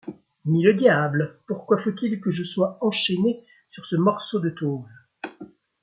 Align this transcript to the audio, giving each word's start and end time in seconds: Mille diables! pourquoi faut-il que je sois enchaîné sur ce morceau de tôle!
Mille 0.45 0.75
diables! 0.75 1.37
pourquoi 1.45 1.77
faut-il 1.77 2.19
que 2.19 2.31
je 2.31 2.41
sois 2.41 2.79
enchaîné 2.83 3.45
sur 3.69 3.85
ce 3.85 3.95
morceau 3.97 4.39
de 4.39 4.49
tôle! 4.49 4.89